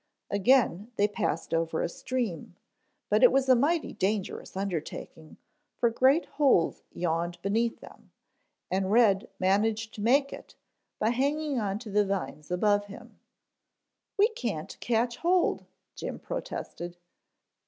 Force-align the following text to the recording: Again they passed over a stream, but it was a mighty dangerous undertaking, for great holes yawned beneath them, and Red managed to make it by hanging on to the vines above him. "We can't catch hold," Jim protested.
Again 0.31 0.91
they 0.95 1.07
passed 1.07 1.53
over 1.53 1.83
a 1.83 1.87
stream, 1.87 2.55
but 3.07 3.21
it 3.21 3.31
was 3.31 3.47
a 3.47 3.55
mighty 3.55 3.93
dangerous 3.93 4.57
undertaking, 4.57 5.37
for 5.77 5.91
great 5.91 6.25
holes 6.25 6.81
yawned 6.91 7.39
beneath 7.43 7.81
them, 7.81 8.09
and 8.71 8.91
Red 8.91 9.29
managed 9.37 9.93
to 9.93 10.01
make 10.01 10.33
it 10.33 10.55
by 10.97 11.09
hanging 11.11 11.59
on 11.59 11.77
to 11.77 11.91
the 11.91 12.03
vines 12.03 12.49
above 12.49 12.85
him. 12.85 13.19
"We 14.17 14.29
can't 14.29 14.75
catch 14.79 15.17
hold," 15.17 15.65
Jim 15.93 16.17
protested. 16.17 16.97